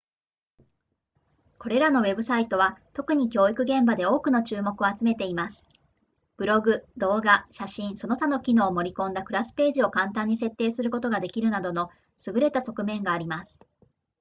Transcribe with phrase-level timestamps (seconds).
[1.59, 5.67] これらのウェブサイトは特に教育現場で多くの注目を集めています
[6.37, 11.91] ブログ動画写真その他の機能を盛り込んだクラスページを簡単に設定することができるなどの
[12.25, 13.59] 優れた側面があります